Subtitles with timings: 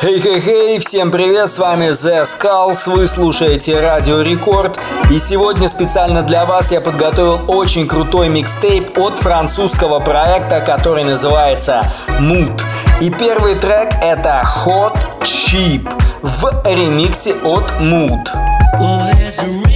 [0.00, 4.78] Хей-хей-хей, всем привет, с вами The Skulls, вы слушаете Радио Рекорд,
[5.10, 11.90] и сегодня специально для вас я подготовил очень крутой микстейп от французского проекта, который называется
[12.20, 12.62] Mood.
[13.00, 15.92] И первый трек это Hot Cheap
[16.22, 18.24] в ремиксе от Mood.
[18.78, 19.67] Well,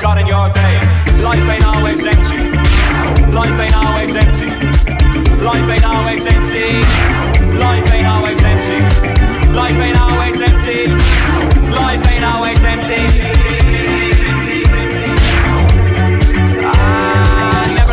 [0.00, 0.80] got in your day.
[1.20, 2.40] Life ain't always empty.
[3.36, 4.48] Life ain't always empty.
[5.44, 6.80] Life ain't always empty.
[7.60, 8.80] Life ain't always empty.
[9.52, 10.88] Life ain't always empty.
[11.70, 13.02] Life ain't always empty.
[16.64, 17.86] Ah,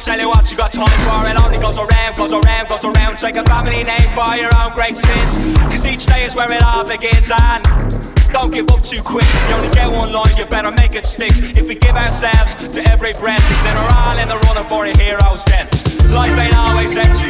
[0.00, 3.18] tell you what you got time for It only goes around, goes around, goes around
[3.18, 6.62] Take a family name for your own great sins Cause each day is where it
[6.62, 9.26] all begins and don't give up too quick.
[9.48, 11.32] You only get one line, you better make it stick.
[11.54, 14.92] If we give ourselves to every breath, then we're all in the running for a
[14.96, 15.68] hero's death.
[16.10, 17.28] Life ain't always empty.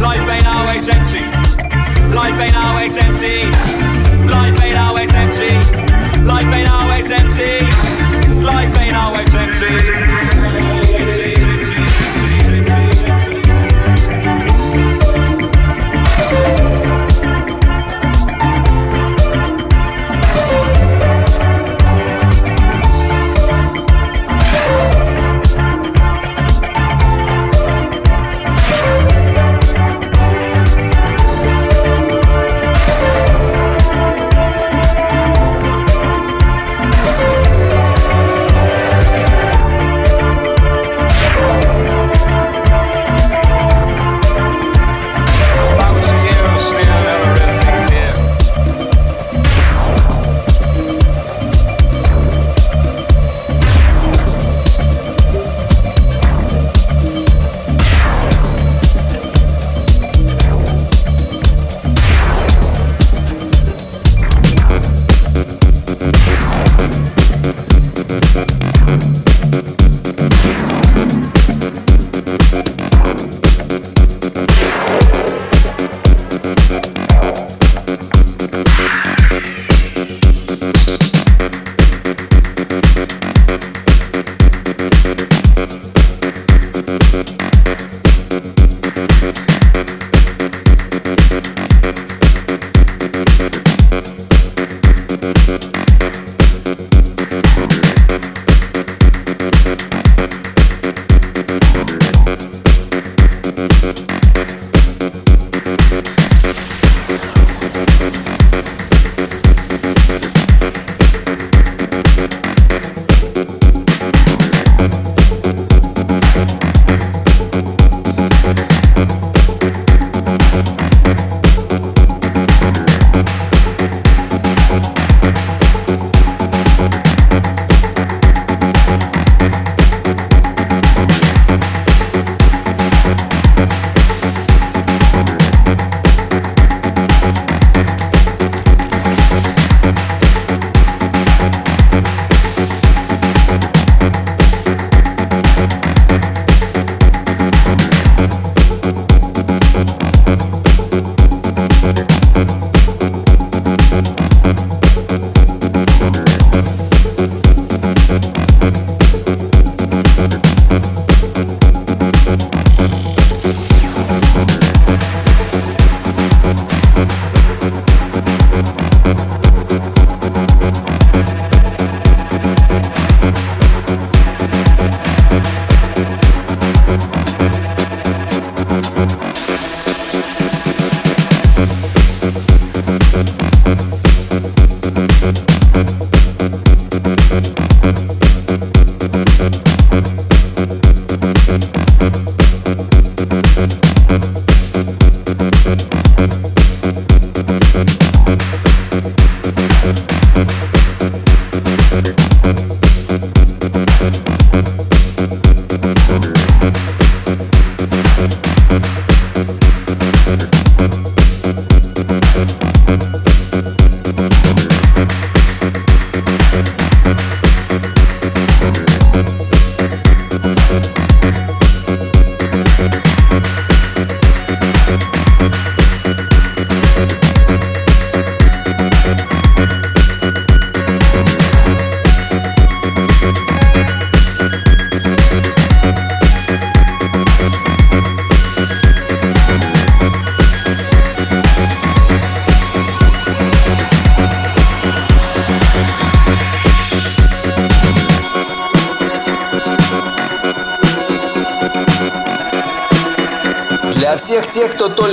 [0.00, 1.24] Life ain't always empty.
[2.14, 3.48] Life ain't always empty.
[4.28, 5.56] Life ain't always empty.
[6.22, 7.64] Life ain't always empty.
[8.44, 10.31] Life ain't always empty.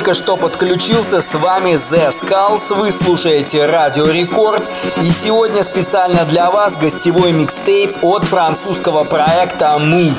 [0.09, 4.63] Только что подключился, с вами The Skulls, вы слушаете Радио Рекорд,
[5.03, 10.17] и сегодня специально для вас гостевой микстейп от французского проекта Mood.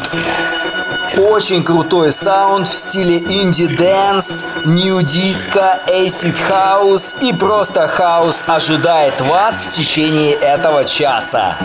[1.19, 9.21] Очень крутой саунд в стиле indie dance, nu disco, acid house и просто хаус ожидает
[9.23, 11.57] вас в течение этого часа.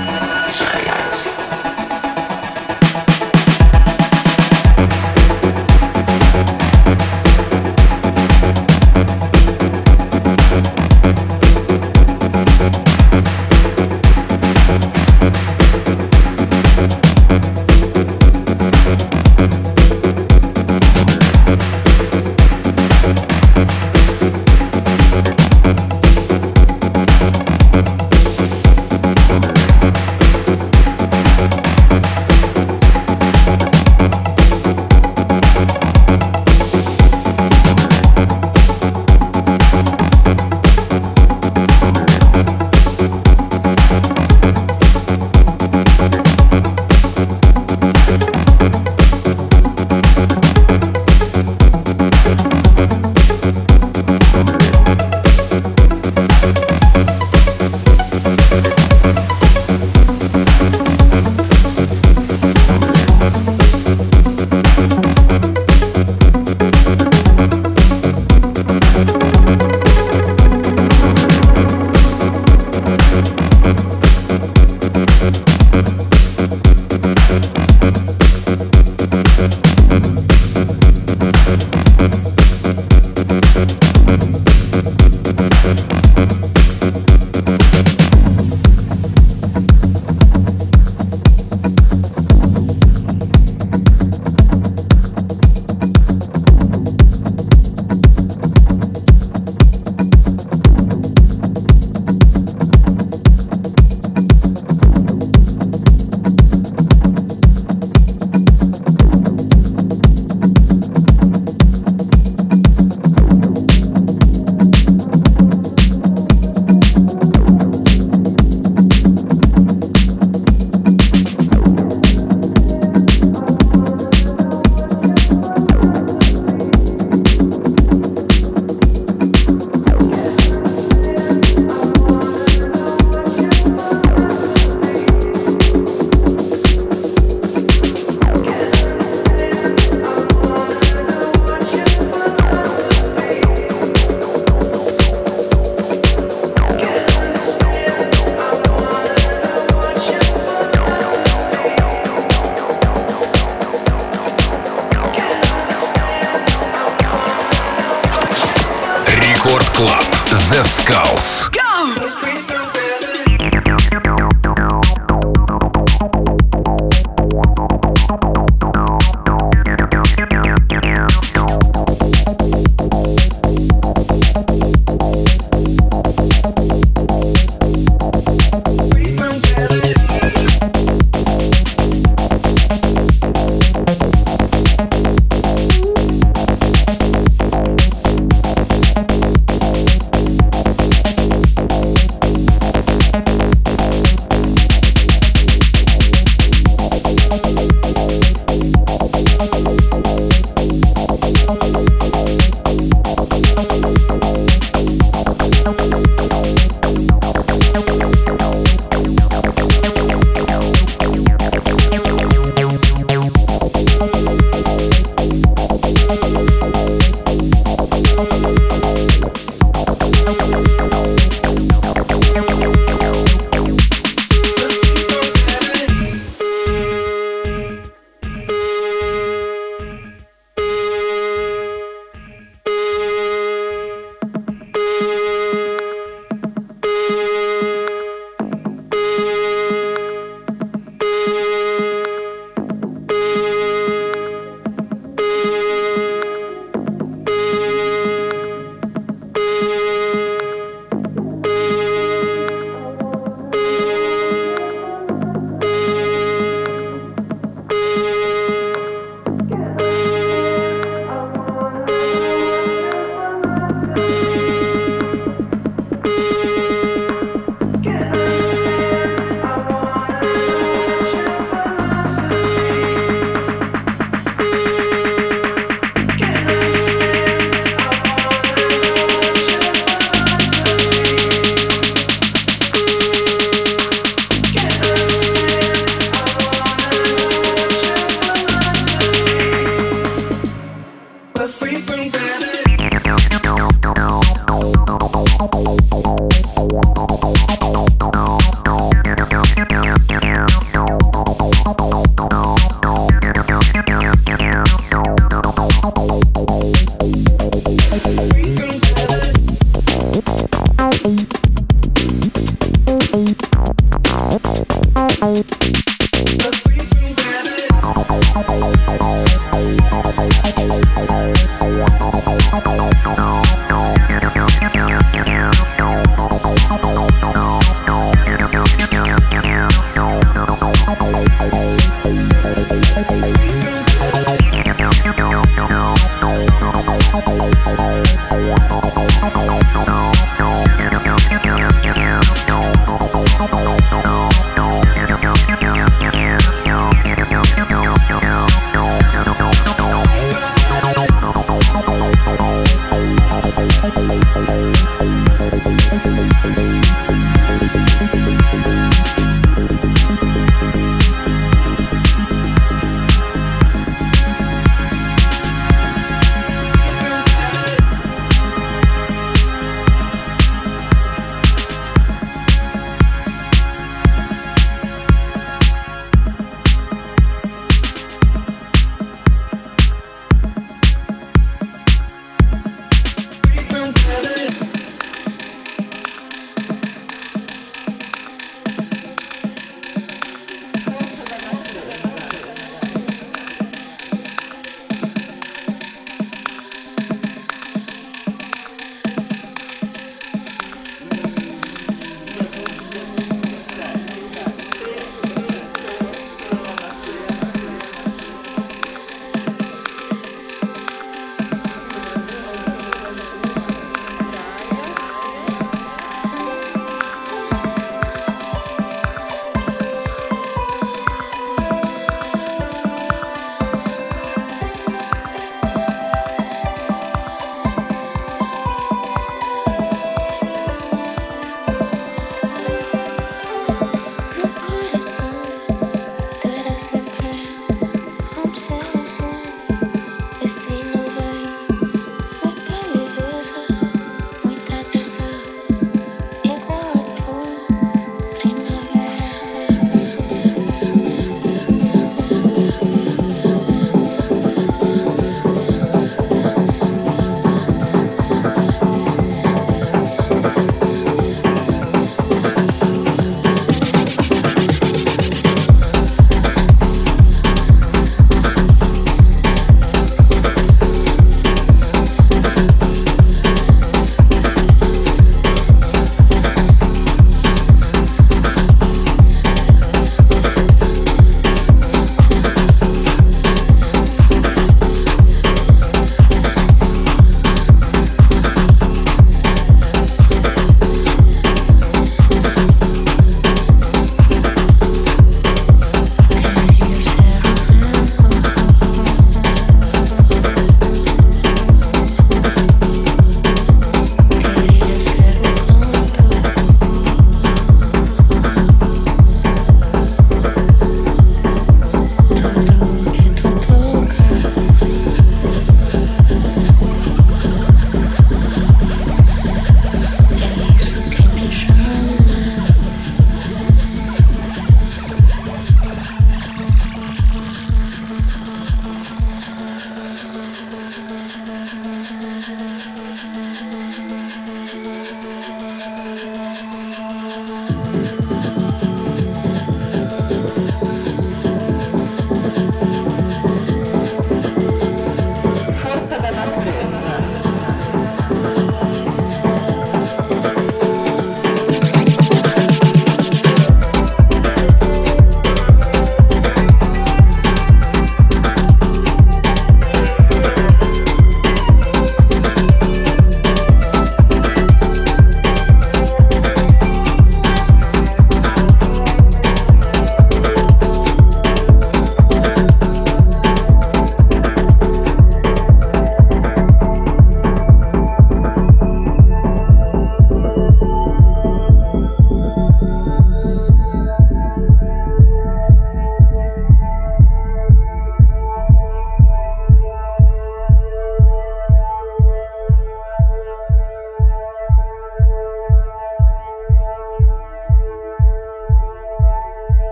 [160.85, 161.54] Musicals.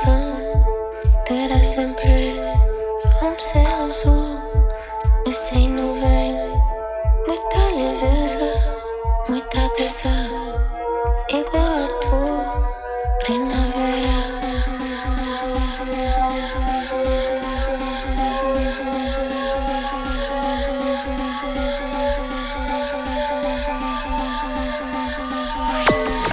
[0.00, 0.36] coração
[1.26, 2.40] terá sempre
[3.22, 4.40] um céu azul
[5.26, 6.34] e sem nuvem.
[7.26, 8.52] Muita leveza,
[9.28, 10.08] muita pressa,
[11.28, 14.40] igual a tu, primavera.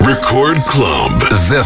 [0.02, 1.64] Record Club The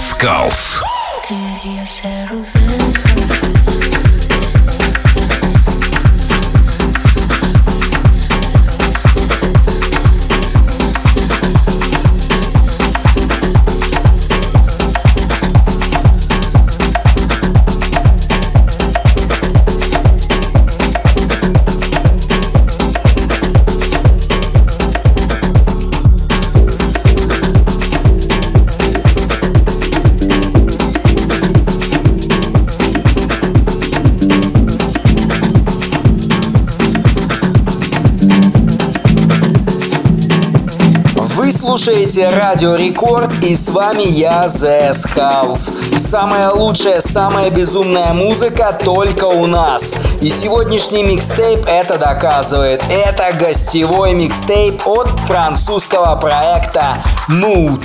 [41.77, 45.71] слушаете Радио Рекорд и с вами я, The Skulls.
[45.97, 49.95] Самая лучшая, самая безумная музыка только у нас.
[50.19, 52.83] И сегодняшний микстейп это доказывает.
[52.89, 56.97] Это гостевой микстейп от французского проекта
[57.29, 57.81] Mood.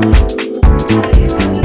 [0.00, 1.57] Bye.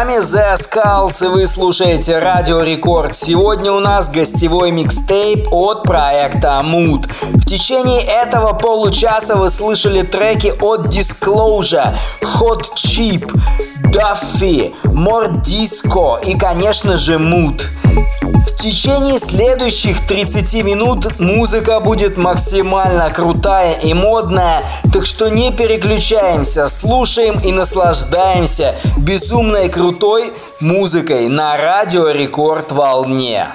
[0.00, 3.14] Вами The Skulls и вы слушаете Радио Рекорд.
[3.14, 7.06] Сегодня у нас гостевой микстейп от проекта Mood.
[7.20, 13.30] В течение этого получаса вы слышали треки от Disclosure, Hot Chip,
[13.92, 17.60] Duffy, More Disco и, конечно же, Mood.
[18.60, 26.68] В течение следующих 30 минут музыка будет максимально крутая и модная, так что не переключаемся,
[26.68, 33.48] слушаем и наслаждаемся безумной крутой музыкой на радио Рекорд волне.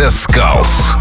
[0.00, 0.99] José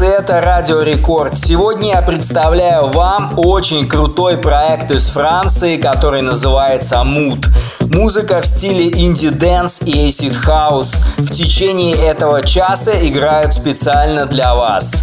[0.00, 1.36] Это Радио Рекорд.
[1.36, 7.46] Сегодня я представляю вам очень крутой проект из Франции, который называется Mood.
[7.92, 14.54] Музыка в стиле indie dance и acid house в течение этого часа играют специально для
[14.54, 15.02] вас.